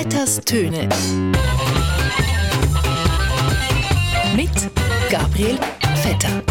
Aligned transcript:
Vetters 0.00 0.40
Töne. 0.44 0.88
Mit 4.36 4.48
Gabriel 5.10 5.58
Vetter. 5.96 6.44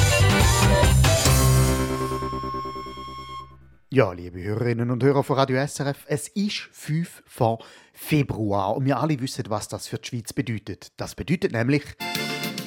Ja, 3.90 4.12
liebe 4.12 4.44
Hörerinnen 4.44 4.92
und 4.92 5.02
Hörer 5.02 5.24
von 5.24 5.38
Radio 5.38 5.66
SRF, 5.66 6.00
es 6.08 6.28
ist 6.28 6.68
5 6.74 7.24
vor 7.26 7.60
Februar 7.94 8.76
und 8.76 8.86
wir 8.86 9.00
alle 9.00 9.18
wissen, 9.22 9.46
was 9.48 9.70
das 9.70 9.88
für 9.88 9.98
die 9.98 10.10
Schweiz 10.10 10.34
bedeutet. 10.34 10.90
Das 10.98 11.16
bedeutet 11.16 11.54
nämlich 11.54 11.84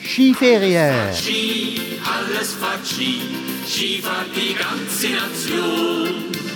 Skiferien. 0.02 1.12
Ski, 1.12 1.78
alles 2.06 2.54
fährt 2.54 2.86
Ski, 2.86 3.20
Ski 3.68 4.00
fährt 4.00 4.34
die 4.34 4.54
ganze 4.54 5.08
Nation. 5.10 6.49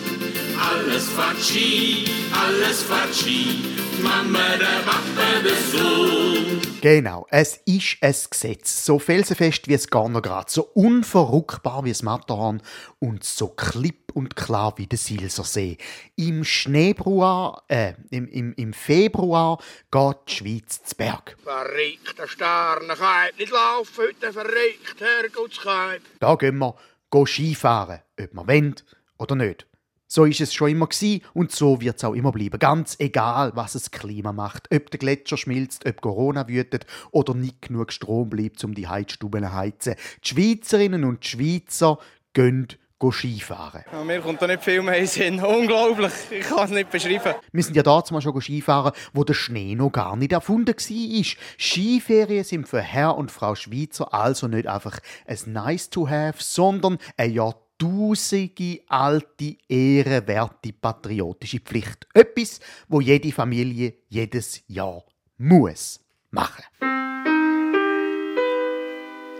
Alles 0.58 1.10
Ski, 1.40 2.04
alles 2.32 2.84
die 3.24 4.02
Mama, 4.02 4.56
der 4.58 4.82
Papa, 4.84 5.42
der 5.42 5.54
Sohn. 5.54 6.60
Genau, 6.80 7.26
es 7.30 7.60
ist 7.64 7.96
ein 8.02 8.14
Gesetz. 8.30 8.84
So 8.84 8.98
felsenfest 8.98 9.68
wie 9.68 9.74
es 9.74 9.88
gar 9.88 10.08
noch 10.08 10.20
gerade, 10.20 10.50
so 10.50 10.64
unverrückbar 10.74 11.84
wie 11.84 11.90
das 11.90 12.02
Matterhorn 12.02 12.60
und 12.98 13.24
so 13.24 13.48
klipp 13.48 14.12
und 14.12 14.36
klar 14.36 14.74
wie 14.76 14.86
der 14.86 14.98
Silsersee. 14.98 15.78
Im 16.16 16.44
Schneebruar, 16.44 17.64
äh, 17.68 17.94
im, 18.10 18.28
im, 18.28 18.52
im 18.54 18.72
Februar 18.72 19.58
geht 19.90 20.16
die 20.28 20.34
Schweiz 20.34 20.82
zu 20.84 20.94
Berg. 20.96 21.36
Verrückter 21.42 22.28
Sterne, 22.28 22.94
kann 22.94 23.30
nicht 23.38 23.52
laufen 23.52 23.94
heute, 23.96 24.32
verrückt, 24.32 24.96
Herrgottskeib. 24.98 26.02
Da 26.20 26.34
gehen 26.34 26.58
wir 26.58 26.74
go 27.10 27.24
Skifahren, 27.24 28.00
ob 28.20 28.34
wir 28.34 28.46
wollen 28.46 28.74
oder 29.18 29.36
nicht. 29.36 29.66
So 30.14 30.26
ist 30.26 30.40
es 30.40 30.54
schon 30.54 30.70
immer 30.70 30.86
gsi 30.86 31.22
und 31.32 31.50
so 31.50 31.80
wird 31.80 31.96
es 31.96 32.04
auch 32.04 32.14
immer 32.14 32.30
bleiben. 32.30 32.60
Ganz 32.60 32.94
egal, 33.00 33.50
was 33.56 33.72
das 33.72 33.90
Klima 33.90 34.32
macht. 34.32 34.72
Ob 34.72 34.88
der 34.92 35.00
Gletscher 35.00 35.36
schmilzt, 35.36 35.86
ob 35.86 36.00
Corona 36.00 36.46
wütet 36.46 36.86
oder 37.10 37.34
nicht 37.34 37.62
genug 37.62 37.92
Strom 37.92 38.30
bleibt, 38.30 38.62
um 38.62 38.76
die 38.76 38.86
Heizstuben 38.86 39.42
zu 39.42 39.52
heizen. 39.52 39.96
Die 40.22 40.28
Schweizerinnen 40.28 41.02
und 41.02 41.24
die 41.24 41.28
Schweizer 41.30 41.98
gehen 42.32 42.68
Skifahren. 43.10 43.82
Ja, 43.92 44.04
mir 44.04 44.20
kommt 44.20 44.40
da 44.40 44.46
nicht 44.46 44.62
viel 44.62 44.80
mehr 44.82 44.96
in 44.96 45.06
Sinn. 45.06 45.38
Unglaublich, 45.42 46.12
ich 46.30 46.46
kann 46.46 46.64
es 46.64 46.70
nicht 46.70 46.90
beschreiben. 46.90 47.34
Wir 47.52 47.62
sind 47.62 47.76
ja 47.76 47.82
damals 47.82 48.10
mal 48.12 48.22
schon 48.22 48.40
Skifahren, 48.40 48.92
wo 49.12 49.24
der 49.24 49.34
Schnee 49.34 49.74
noch 49.74 49.90
gar 49.90 50.16
nicht 50.16 50.32
erfunden 50.32 50.74
war. 50.74 51.24
Skiferien 51.58 52.44
sind 52.44 52.68
für 52.68 52.80
Herr 52.80 53.16
und 53.16 53.32
Frau 53.32 53.56
Schweizer 53.56 54.14
also 54.14 54.46
nicht 54.46 54.68
einfach 54.68 55.00
ein 55.26 55.38
nice 55.52 55.90
to 55.90 56.08
have, 56.08 56.36
sondern 56.38 56.98
ein 57.16 57.32
jahrtausende 57.80 58.80
alte, 58.88 59.56
ehrenwerte 59.68 60.72
patriotische 60.72 61.60
Pflicht. 61.60 62.06
Etwas, 62.14 62.60
wo 62.88 63.00
jede 63.00 63.32
Familie 63.32 63.94
jedes 64.08 64.62
Jahr 64.66 65.02
muss 65.38 66.00
machen. 66.30 66.64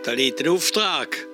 Da 0.03 0.11
liegt 0.11 0.39
der 0.39 0.51
Auftrag. 0.51 1.27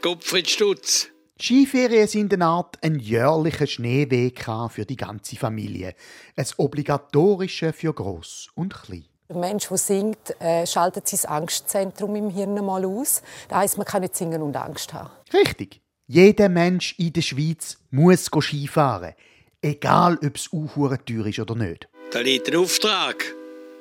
Gottfried 0.00 0.48
Stutz. 0.48 1.08
Skiferien 1.40 2.06
sind 2.06 2.32
eine 2.32 2.46
Art 2.46 2.78
ein 2.82 2.98
jährlicher 2.98 3.66
Schneeweg 3.66 4.44
für 4.70 4.86
die 4.86 4.96
ganze 4.96 5.36
Familie. 5.36 5.94
Ein 6.36 6.46
obligatorische 6.56 7.72
für 7.72 7.92
Gross 7.92 8.48
und 8.54 8.72
Klein. 8.72 9.04
Der 9.28 9.36
Mensch, 9.36 9.68
der 9.68 9.78
singt, 9.78 10.40
äh, 10.40 10.66
schaltet 10.66 11.08
sein 11.08 11.30
Angstzentrum 11.30 12.14
im 12.14 12.30
Hirn 12.30 12.54
mal 12.64 12.84
aus. 12.84 13.22
Das 13.48 13.58
heisst, 13.58 13.78
man 13.78 13.86
kann 13.86 14.02
nicht 14.02 14.14
singen 14.14 14.42
und 14.42 14.56
Angst 14.56 14.92
haben. 14.92 15.10
Richtig. 15.32 15.83
Jeder 16.06 16.50
Mensch 16.50 16.94
in 16.98 17.14
der 17.14 17.22
Schweiz 17.22 17.78
muss 17.90 18.30
go 18.30 18.42
Skifahren. 18.42 19.14
Egal, 19.62 20.18
ob 20.22 20.36
es 20.36 20.50
teuer 20.50 21.26
ist 21.26 21.38
oder 21.38 21.54
nicht. 21.54 21.88
Da 22.12 22.20
liegt 22.20 22.48
der 22.48 22.60
Auftrag. 22.60 23.24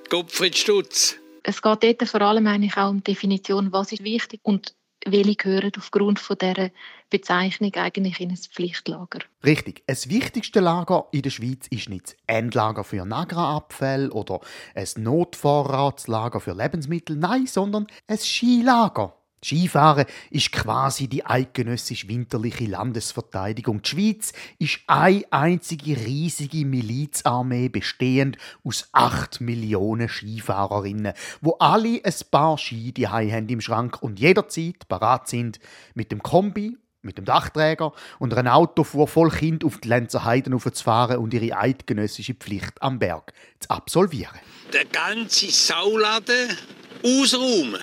Gottfried 0.10 0.58
Stutz. 0.58 1.18
Es 1.44 1.62
geht 1.62 1.84
dort 1.84 2.08
vor 2.08 2.22
allem 2.22 2.48
eigentlich 2.48 2.78
auch 2.78 2.92
um 2.92 3.04
die 3.04 3.12
Definition, 3.12 3.74
was 3.74 3.92
ist 3.92 4.06
wichtig 4.06 4.40
und 4.44 4.74
welche 5.06 5.36
gehören 5.36 5.74
aufgrund 5.78 6.18
von 6.18 6.38
dieser 6.38 6.72
Bezeichnung 7.10 7.74
eigentlich 7.76 8.22
in 8.22 8.30
ein 8.30 8.38
Pflichtlager. 8.38 9.20
Richtig. 9.44 9.84
Das 9.86 10.08
wichtigste 10.08 10.62
Lager 10.62 11.08
in 11.12 11.24
der 11.24 11.30
Schweiz 11.30 11.68
ist 11.72 11.90
nicht 11.90 12.06
das 12.06 12.16
Endlager 12.28 12.86
für 12.86 13.04
Nagraabfälle 13.04 14.12
oder 14.12 14.40
ein 14.76 14.88
Notvorratslager 14.96 16.40
für 16.40 16.54
Lebensmittel, 16.54 17.18
nein, 17.18 17.48
sondern 17.48 17.88
ein 18.08 18.18
Skilager. 18.18 19.18
Skifahren 19.44 20.06
ist 20.30 20.52
quasi 20.52 21.08
die 21.08 21.26
eidgenössische 21.26 22.08
winterliche 22.08 22.66
Landesverteidigung. 22.66 23.82
Die 23.82 23.90
Schweiz 23.90 24.34
ist 24.60 24.80
eine 24.88 25.24
einzige 25.32 25.98
riesige 25.98 26.66
Milizarmee 26.66 27.70
bestehend 27.70 28.38
aus 28.64 28.90
acht 28.92 29.42
Millionen 29.42 30.10
Skifahrerinnen, 30.10 31.14
wo 31.42 31.52
alle 31.60 32.02
ein 32.04 32.14
paar 32.32 32.58
Ski 32.58 32.94
haben 33.08 33.50
im 33.50 33.62
Schrank 33.62 34.02
und 34.02 34.20
jederzeit 34.20 34.88
parat 34.88 35.28
sind 35.28 35.60
mit 35.94 36.12
dem 36.12 36.24
Kombi 36.24 36.78
mit 37.04 37.18
dem 37.18 37.26
Dachträger 37.26 37.92
und 38.18 38.34
einer 38.34 38.56
Autofuhr 38.56 39.08
voll 39.08 39.30
Kind 39.30 39.64
auf 39.66 39.78
die 39.80 39.90
Lenzer 39.90 40.24
Heiden 40.24 40.54
aufzufahren 40.54 41.18
und 41.18 41.34
ihre 41.34 41.58
eidgenössische 41.58 42.34
Pflicht 42.34 42.82
am 42.82 42.98
Berg 43.00 43.34
zu 43.60 43.70
absolvieren. 43.70 44.40
Der 44.72 44.86
ganze 44.86 45.52
Sauladen 45.52 46.58
ausräumen. 47.04 47.82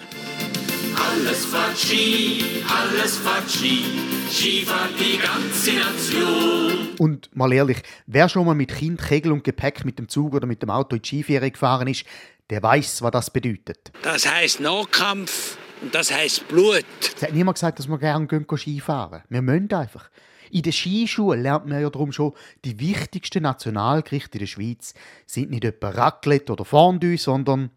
Alles 1.00 1.46
fährt 1.46 1.78
Ski, 1.78 2.62
alles 2.68 3.16
fährt 3.16 3.50
Ski, 3.50 3.84
Ski 4.30 4.64
fährt 4.66 4.98
die 4.98 5.18
ganze 5.18 5.72
Nation. 5.72 6.88
Und 6.98 7.34
mal 7.34 7.52
ehrlich, 7.52 7.82
wer 8.06 8.28
schon 8.28 8.44
mal 8.44 8.54
mit 8.54 8.74
Kind, 8.74 9.00
Kegel 9.00 9.32
und 9.32 9.42
Gepäck 9.42 9.84
mit 9.84 9.98
dem 9.98 10.08
Zug 10.08 10.34
oder 10.34 10.46
mit 10.46 10.62
dem 10.62 10.70
Auto 10.70 10.96
in 10.96 11.02
die 11.02 11.08
Skiferie 11.08 11.50
gefahren 11.50 11.88
ist, 11.88 12.04
der 12.50 12.62
weiß, 12.62 13.02
was 13.02 13.10
das 13.12 13.30
bedeutet. 13.30 13.90
Das 14.02 14.30
heißt 14.30 14.60
Nahkampf 14.60 15.56
und 15.80 15.94
das 15.94 16.12
heißt 16.12 16.48
Blut. 16.48 16.84
Es 17.16 17.22
hat 17.22 17.32
niemand 17.32 17.56
gesagt, 17.56 17.78
dass 17.78 17.88
wir 17.88 17.98
gerne 17.98 18.26
gehen 18.26 18.46
Skifahren. 18.56 19.22
Wir 19.28 19.42
müssen 19.42 19.72
einfach. 19.72 20.10
In 20.50 20.62
der 20.62 20.72
Skischule 20.72 21.40
lernt 21.40 21.66
man 21.66 21.80
ja 21.80 21.88
darum 21.88 22.12
schon, 22.12 22.32
die 22.64 22.78
wichtigsten 22.80 23.44
Nationalgerichte 23.44 24.36
in 24.36 24.40
der 24.40 24.46
Schweiz 24.48 24.94
sind 25.24 25.50
nicht 25.50 25.64
etwa 25.64 25.90
Raclette 25.90 26.52
oder 26.52 26.64
Fondue, 26.64 27.16
sondern 27.16 27.70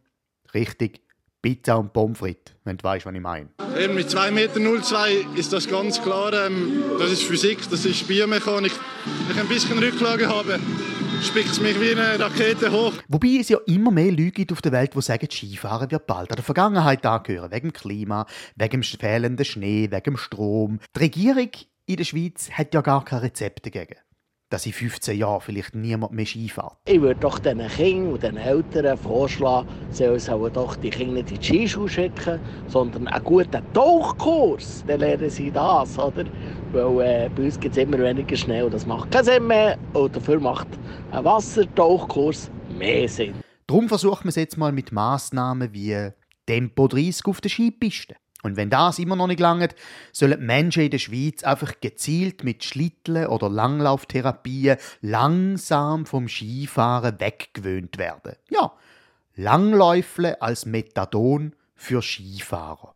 richtig 0.56 1.02
Pizza 1.44 1.78
und 1.78 1.92
Pommes 1.92 2.18
frites, 2.18 2.56
wenn 2.64 2.78
du 2.78 2.84
weißt, 2.86 3.06
was 3.06 3.14
ich 3.14 3.20
meine. 3.20 3.50
Eben 3.78 3.96
mit 3.96 4.08
2,02 4.08 4.32
Meter 4.32 5.38
ist 5.38 5.52
das 5.52 5.68
ganz 5.68 6.02
klar. 6.02 6.32
Ähm, 6.34 6.82
das 6.98 7.12
ist 7.12 7.24
Physik, 7.24 7.70
das 7.70 7.86
ist 7.86 8.08
Biomechanik. 8.08 8.72
Wenn 9.28 9.36
ich 9.36 9.42
ein 9.42 9.50
bisschen 9.50 9.78
Rücklage 9.78 10.30
habe, 10.30 10.58
spickt 11.22 11.52
es 11.52 11.60
mich 11.60 11.80
wie 11.82 11.92
eine 11.92 12.18
Rakete 12.18 12.72
hoch. 12.72 12.94
Wobei 13.10 13.40
es 13.42 13.50
ja 13.50 13.58
immer 13.66 13.92
mehr 13.92 14.12
Leute 14.12 14.32
gibt 14.32 14.54
auf 14.54 14.62
der 14.62 14.72
Welt, 14.72 14.96
die 14.96 15.02
sagen, 15.02 15.28
Skifahren 15.30 15.92
wird 15.92 16.08
bald 16.08 16.32
an 16.32 16.38
der 16.38 16.46
Vergangenheit 16.46 17.06
angehören. 17.06 17.52
Wegen 17.52 17.72
dem 17.72 17.74
Klima, 17.74 18.26
wegen 18.56 18.82
dem 18.82 18.84
fehlenden 18.84 19.44
Schnee, 19.44 19.92
wegen 19.92 20.04
dem 20.14 20.18
Strom. 20.18 20.80
Die 20.96 21.00
Regierung 21.00 21.50
in 21.86 21.98
der 21.98 22.06
Schweiz 22.06 22.52
hat 22.52 22.74
ja 22.74 22.80
gar 22.80 23.04
kein 23.04 23.20
Rezept 23.20 23.66
dagegen 23.66 23.98
dass 24.54 24.68
in 24.68 24.74
15 24.74 25.18
Jahren 25.18 25.42
vielleicht 25.42 25.74
niemand 25.74 26.14
mehr 26.14 26.28
Skifährt. 26.28 26.78
Ich 26.86 27.02
würde 27.02 27.20
doch 27.20 27.40
den 27.40 27.68
Kindern 27.70 28.14
und 28.14 28.22
den 28.22 28.38
Eltern 28.38 28.96
vorschlagen, 28.96 29.68
sie 29.90 30.20
sollen 30.20 30.54
doch 30.54 30.76
die 30.76 30.92
Kinder 30.92 31.14
nicht 31.14 31.32
in 31.32 31.40
die 31.40 31.44
Skischule 31.44 31.90
schicken, 31.90 32.40
sondern 32.68 33.08
einen 33.08 33.24
guten 33.24 33.64
Tauchkurs. 33.74 34.84
Dann 34.86 35.00
lernen 35.00 35.32
sie 35.32 35.50
das, 35.50 35.98
oder? 35.98 36.26
Weil 36.72 37.02
äh, 37.02 37.30
bei 37.36 37.44
uns 37.44 37.60
gibt 37.60 37.76
es 37.76 37.84
immer 37.84 37.98
weniger 37.98 38.36
Schnee 38.36 38.62
und 38.62 38.76
das 38.76 38.86
macht 38.86 39.10
keinen 39.10 39.26
Sinn 39.26 39.48
mehr. 39.48 39.76
Und 39.94 40.16
dafür 40.16 40.40
macht 40.40 40.68
ein 41.12 41.26
Wassertauchkurs 41.26 42.52
mehr 42.78 43.10
Sinn. 43.10 43.34
Darum 43.66 43.88
versuchen 43.88 44.26
wir 44.26 44.30
es 44.30 44.36
jetzt 44.36 44.58
mal 44.58 44.72
mit 44.72 44.92
Massnahmen 44.92 45.74
wie 45.74 46.12
Tempo 46.46 46.88
30 46.88 47.26
auf 47.26 47.42
der 47.42 47.50
Skipiste. 47.50 48.16
Und 48.44 48.58
wenn 48.58 48.70
das 48.70 49.00
immer 49.00 49.16
noch 49.16 49.28
nicht 49.28 49.40
langt, 49.40 49.74
sollen 50.12 50.40
die 50.40 50.46
Menschen 50.46 50.84
in 50.84 50.92
der 50.92 51.00
Schweiz 51.00 51.44
einfach 51.44 51.80
gezielt 51.80 52.44
mit 52.44 52.66
Schlitteln 52.66 53.28
oder 53.28 53.50
Langlauftherapien 53.50 54.78
langsam 55.00 56.06
vom 56.06 56.28
Skifahren 56.28 57.20
weggewöhnt 57.22 57.98
werden. 57.98 58.36
Ja, 58.50 58.74
Langläufle 59.36 60.42
als 60.42 60.66
Methadon 60.66 61.56
für 61.74 62.02
Skifahrer. 62.02 62.94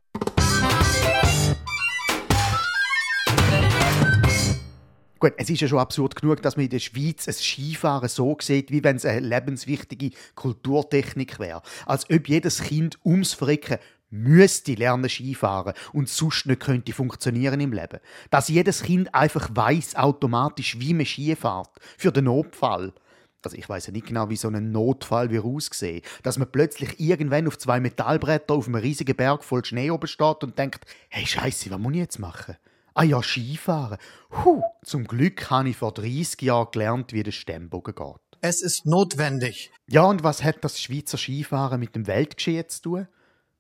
Gut, 5.20 5.34
es 5.38 5.50
ist 5.50 5.62
ja 5.62 5.68
schon 5.68 5.80
absurd 5.80 6.16
genug, 6.16 6.44
dass 6.44 6.58
man 6.58 6.66
in 6.66 6.70
der 6.70 6.80
Schweiz 6.80 7.28
ein 7.28 7.34
Skifahren 7.34 8.08
so 8.08 8.38
sieht, 8.40 8.70
wie 8.70 8.84
wenn 8.84 8.98
es 8.98 9.06
eine 9.06 9.22
lebenswichtige 9.22 10.12
Kulturtechnik 10.36 11.40
wäre. 11.40 11.64
Als 11.88 12.08
ob 12.12 12.28
jedes 12.30 12.62
Kind 12.62 13.00
ums 13.04 13.34
Verrecken 13.34 13.80
müsste 14.10 14.74
lernen 14.74 15.10
Skifahren 15.10 15.74
und 15.94 16.10
sonst 16.10 16.46
nicht 16.46 16.62
könnte 16.62 16.94
funktionieren 16.94 17.60
im 17.60 17.74
Leben. 17.74 18.00
Dass 18.30 18.48
jedes 18.48 18.84
Kind 18.84 19.14
einfach 19.14 19.50
weiß 19.54 19.96
automatisch, 19.96 20.80
wie 20.80 20.94
man 20.94 21.06
Ski 21.06 21.36
fährt. 21.36 21.70
Für 21.98 22.12
den 22.12 22.26
Notfall. 22.26 22.94
Also 23.44 23.58
ich 23.58 23.70
weiß 23.70 23.88
ja 23.88 23.94
nicht 23.94 24.08
genau, 24.08 24.30
wie 24.30 24.36
so 24.36 24.50
ein 24.50 24.72
Notfall 24.72 25.32
wie 25.32 25.40
aussehen. 25.40 26.02
Dass 26.24 26.38
man 26.38 26.52
plötzlich 26.52 27.00
irgendwann 27.00 27.48
auf 27.48 27.58
zwei 27.58 27.80
Metallbretter 27.80 28.54
auf 28.54 28.68
einem 28.68 28.76
riesigen 28.76 29.16
Berg 29.16 29.44
voll 29.44 29.64
Schnee 29.64 29.90
oben 29.92 30.08
steht 30.08 30.44
und 30.44 30.58
denkt, 30.58 30.86
hey 31.10 31.26
Scheiße, 31.26 31.72
was 31.72 31.80
muss 31.80 31.94
ich 31.94 32.00
jetzt 32.00 32.20
machen? 32.20 32.58
Ah 32.94 33.04
ja, 33.04 33.22
Skifahren. 33.22 34.00
Huh, 34.44 34.64
zum 34.84 35.06
Glück 35.06 35.50
habe 35.52 35.70
ich 35.70 35.78
vor 35.78 35.94
30 35.94 36.42
Jahren 36.42 36.70
gelernt, 36.72 37.14
wie 37.14 37.24
der 37.24 37.32
Stemmbogen 37.32 37.94
geht. 37.94 38.40
Es 38.42 38.62
ist 38.62 38.86
notwendig. 38.86 39.72
Ja, 39.88 40.04
und 40.04 40.24
was 40.24 40.44
hat 40.44 40.64
das 40.64 40.82
Schweizer 40.82 41.18
Skifahren 41.18 41.80
mit 41.80 41.96
dem 41.96 42.08
Weltgeschehen 42.08 42.68
zu 42.68 42.82
tun? 42.82 43.08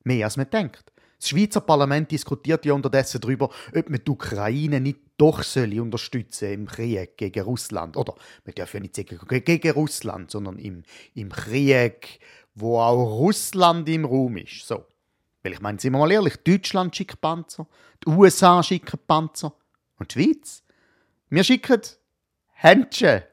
Mehr 0.08 0.26
als 0.26 0.38
man 0.38 0.50
denkt. 0.50 0.94
Das 1.20 1.30
Schweizer 1.30 1.60
Parlament 1.60 2.10
diskutiert 2.12 2.66
ja 2.66 2.74
unterdessen 2.74 3.20
darüber, 3.20 3.50
ob 3.76 3.90
man 3.90 4.00
die 4.02 4.10
Ukraine 4.10 4.80
nicht 4.80 5.00
doch 5.18 5.44
soll 5.44 5.78
unterstützen 5.82 6.54
im 6.54 6.66
Krieg 6.66 7.18
gegen 7.18 7.44
Russland. 7.44 7.98
Oder 7.98 8.16
man 8.46 8.56
darf 8.56 8.74
ja 8.74 8.80
nicht 8.80 8.96
sagen 8.96 9.20
gegen 9.44 9.72
Russland, 9.72 10.32
sondern 10.32 10.60
im, 10.60 10.84
im 11.14 11.30
Krieg, 11.30 12.20
wo 12.56 12.80
auch 12.80 13.20
Russland 13.20 13.90
im 13.90 14.06
Raum 14.06 14.38
ist. 14.38 14.66
So. 14.66 14.86
Weil 15.44 15.54
ich 15.54 15.60
meine, 15.60 15.78
sind 15.78 15.92
wir 15.92 16.00
mal 16.00 16.12
ehrlich, 16.12 16.38
Deutschland 16.38 16.96
schickt 16.96 17.20
Panzer, 17.20 17.68
die 18.06 18.10
USA 18.10 18.64
schicken 18.64 19.00
Panzer 19.06 19.54
und 20.00 20.16
die 20.16 20.24
Schweiz. 20.24 20.64
Wir 21.30 21.44
schicken 21.44 21.82
Händchen. 22.54 23.24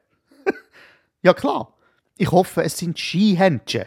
ja 1.22 1.34
klar. 1.34 1.76
Ich 2.16 2.32
hoffe, 2.32 2.64
es 2.64 2.78
sind 2.78 2.98
Skihändchen. 2.98 3.86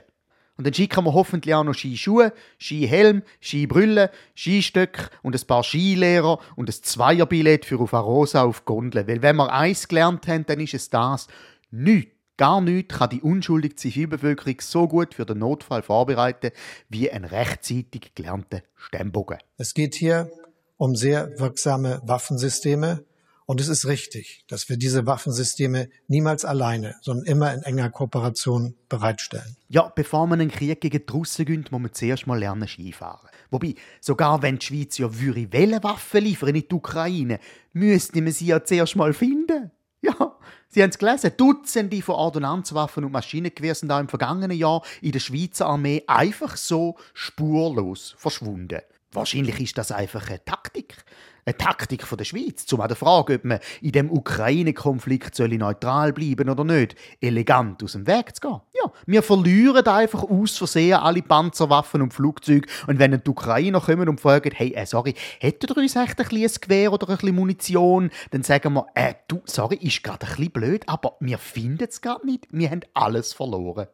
Und 0.58 0.66
dann 0.66 0.74
schicken 0.74 1.06
wir 1.06 1.14
hoffentlich 1.14 1.54
auch 1.54 1.64
noch 1.64 1.76
Skischuhe, 1.76 2.34
Skihelm, 2.60 3.22
Skibrille, 3.42 4.10
Skistöcke 4.36 5.10
und 5.22 5.36
ein 5.36 5.48
paar 5.48 5.64
Skilehrer 5.64 6.40
und 6.56 6.70
ein 6.70 6.74
Zweierbillett 6.74 7.66
für 7.66 7.80
auf 7.80 7.94
Arosa 7.94 8.44
auf 8.44 8.66
Gondel. 8.66 9.08
Weil 9.08 9.22
wenn 9.22 9.36
wir 9.36 9.54
eins 9.54 9.88
gelernt 9.88 10.28
haben, 10.28 10.46
dann 10.46 10.60
ist 10.60 10.74
es 10.74 10.90
das. 10.90 11.28
Nichts, 11.70 12.12
gar 12.38 12.60
nichts 12.62 12.98
kann 12.98 13.10
die 13.10 13.22
unschuldige 13.22 13.76
Zivilbevölkerung 13.76 14.60
so 14.62 14.88
gut 14.88 15.14
für 15.14 15.26
den 15.26 15.40
Notfall 15.40 15.84
vorbereiten 15.84 16.52
wie 16.90 17.12
ein 17.12 17.24
rechtzeitig 17.24 18.16
gelernter 18.16 18.62
Stemmbogen. 18.76 19.38
Es 19.58 19.74
geht 19.74 19.94
hier 19.94 20.32
um 20.78 20.96
sehr 20.96 21.40
wirksame 21.40 22.02
Waffensysteme, 22.04 23.04
und 23.48 23.62
es 23.62 23.70
ist 23.70 23.88
richtig, 23.88 24.44
dass 24.50 24.68
wir 24.68 24.76
diese 24.76 25.06
Waffensysteme 25.06 25.88
niemals 26.10 26.44
alleine, 26.44 26.96
sondern 27.02 27.26
immer 27.26 27.54
in 27.54 27.64
enger 27.64 27.90
Kooperation 27.90 28.76
bereitstellen. 28.90 29.56
Ja, 29.70 29.90
bevor 29.96 30.28
man 30.28 30.42
einen 30.42 30.52
Krieg 30.52 30.82
gegen 30.82 31.06
die 31.06 31.12
Russen 31.14 31.46
gönnt, 31.46 31.72
muss 31.72 31.80
man 31.80 31.94
zuerst 31.94 32.28
mal 32.28 32.38
lernen 32.38 32.68
Skifahren. 32.68 33.30
Wobei, 33.50 33.76
sogar 34.02 34.42
wenn 34.42 34.60
die 34.60 34.66
Schweiz 34.66 34.98
ja 34.98 35.18
würde 35.18 35.50
Waffen 35.82 36.26
liefern 36.26 36.50
in 36.50 36.68
die 36.68 36.76
Ukraine, 36.76 37.40
müsste 37.72 38.22
man 38.22 38.34
sie 38.34 38.48
ja 38.48 38.62
zuerst 38.66 38.98
mal 38.98 39.14
finden. 39.14 39.72
Ja, 40.02 40.38
Sie 40.68 40.84
haben 40.84 40.90
es 40.90 40.98
gelesen, 40.98 41.32
Dutzende 41.38 42.02
von 42.02 42.16
Ordnanzwaffen 42.16 43.06
und 43.06 43.14
Maschinengewehren 43.14 43.76
sind 43.76 43.92
auch 43.92 44.00
im 44.00 44.10
vergangenen 44.10 44.58
Jahr 44.58 44.84
in 45.02 45.14
der 45.14 45.20
Schweizer 45.20 45.68
Armee 45.68 46.04
einfach 46.06 46.58
so 46.58 46.98
spurlos 47.14 48.14
verschwunden. 48.18 48.82
Wahrscheinlich 49.12 49.60
ist 49.62 49.78
das 49.78 49.94
einfach 49.94 50.28
eine 50.28 50.44
Taktik. 50.44 51.06
Eine 51.48 51.56
Taktik 51.56 52.04
von 52.04 52.18
der 52.18 52.26
Schweiz, 52.26 52.66
zum 52.66 52.82
an 52.82 52.90
der 52.90 52.98
Frage, 52.98 53.36
ob 53.36 53.46
man 53.46 53.60
in 53.80 53.94
dem 53.94 54.12
Ukraine-Konflikt 54.12 55.40
neutral 55.40 56.12
bleiben 56.12 56.50
oder 56.50 56.66
nicht, 56.66 56.98
elegant 57.22 57.82
aus 57.82 57.94
dem 57.94 58.06
Weg 58.06 58.36
zu 58.36 58.42
gehen. 58.42 58.60
Ja, 58.74 58.92
wir 59.06 59.24
verlieren 59.24 59.88
einfach 59.88 60.26
aus 60.26 60.58
Versehen 60.58 60.96
alle 60.96 61.22
Panzerwaffen 61.22 62.02
und 62.02 62.14
Flugzeuge 62.14 62.68
und 62.88 63.00
wenn 63.00 63.12
die 63.12 63.30
Ukrainer 63.30 63.80
kommen 63.80 64.10
und 64.10 64.20
fragen, 64.20 64.52
hey, 64.54 64.74
äh, 64.74 64.86
sorry, 64.86 65.14
hättet 65.40 65.70
ihr 65.72 65.78
uns 65.78 65.96
echt 65.96 66.20
ein, 66.20 66.28
ein 66.30 66.52
Gewehr 66.60 66.92
oder 66.92 67.08
ein 67.08 67.16
bisschen 67.16 67.36
Munition? 67.36 68.12
Dann 68.32 68.44
sagen 68.44 68.74
wir, 68.74 68.86
äh, 68.94 69.14
du, 69.30 69.42
sorry, 69.46 69.78
ist 69.78 70.04
gerade 70.04 70.28
ein 70.28 70.36
bisschen 70.36 70.52
blöd, 70.52 70.84
aber 70.88 71.16
wir 71.22 71.38
finden 71.38 71.88
es 71.88 72.02
gerade 72.02 72.26
nicht, 72.26 72.46
wir 72.52 72.70
haben 72.70 72.82
alles 72.94 73.32
verloren. 73.32 73.88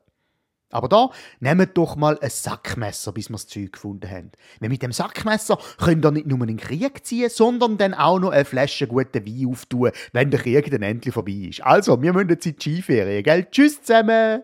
Aber 0.73 0.89
da, 0.89 1.09
nehmt 1.39 1.77
doch 1.77 1.95
mal 1.95 2.17
ein 2.19 2.29
Sackmesser, 2.29 3.11
bis 3.11 3.29
wir 3.29 3.33
das 3.33 3.47
Zeug 3.47 3.73
gefunden 3.73 4.09
haben. 4.09 4.31
Weil 4.59 4.69
mit 4.69 4.81
dem 4.81 4.91
Sackmesser 4.91 5.59
könnt 5.77 6.03
ihr 6.03 6.11
nicht 6.11 6.25
nur 6.25 6.41
einen 6.41 6.57
Krieg 6.57 7.05
ziehen, 7.05 7.29
sondern 7.29 7.77
dann 7.77 7.93
auch 7.93 8.19
noch 8.19 8.31
eine 8.31 8.43
Flasche 8.43 8.87
guten 8.87 9.25
Wein 9.25 9.47
auftun, 9.47 9.91
wenn 10.13 10.31
der 10.31 10.39
Krieg 10.39 10.71
dann 10.71 10.81
endlich 10.81 11.13
vorbei 11.13 11.49
ist. 11.49 11.61
Also, 11.61 12.01
wir 12.01 12.11
müssen 12.11 12.29
jetzt 12.29 12.47
in 12.47 12.55
die 12.55 12.61
Skiferien, 12.61 13.23
gell? 13.23 13.47
Tschüss 13.51 13.83
zusammen! 13.83 14.41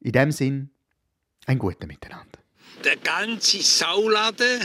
In 0.00 0.12
dem 0.12 0.30
Sinn, 0.30 0.70
ein 1.46 1.58
guten 1.58 1.88
Miteinander. 1.88 2.38
Der 2.84 2.96
ganze 2.96 3.60
Sauladen 3.60 4.60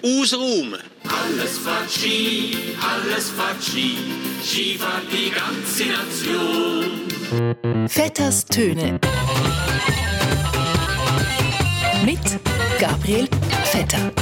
ausräumen. 0.00 0.80
Alles 1.08 1.58
fährt 1.58 1.90
Ski, 1.90 2.56
alles 2.80 3.30
fährt 3.30 3.60
Ski, 3.60 3.96
Ski 4.44 4.78
fährt 4.78 5.10
die 5.10 5.32
ganze 5.32 5.86
Nation. 5.90 7.88
Vetters 7.88 8.44
Töne 8.44 9.00
mit 12.04 12.20
Gabriel 12.78 13.28
Vetter. 13.64 14.12